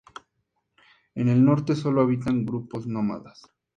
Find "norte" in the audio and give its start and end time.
1.45-1.75